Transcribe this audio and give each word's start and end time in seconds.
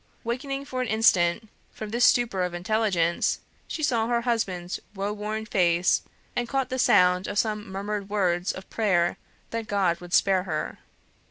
Wakening 0.23 0.65
for 0.65 0.81
an 0.81 0.87
instant 0.87 1.47
from 1.71 1.91
this 1.91 2.03
stupor 2.05 2.41
of 2.41 2.55
intelligence, 2.55 3.39
she 3.67 3.83
saw 3.83 4.07
her 4.07 4.21
husband's 4.21 4.79
woe 4.95 5.13
worn 5.13 5.45
face, 5.45 6.01
and 6.35 6.49
caught 6.49 6.69
the 6.69 6.79
sound 6.79 7.27
of 7.27 7.37
some 7.37 7.71
murmured 7.71 8.09
words 8.09 8.51
of 8.51 8.67
prayer 8.71 9.17
that 9.51 9.67
God 9.67 9.99
would 10.01 10.15
spare 10.15 10.41
her. 10.41 10.79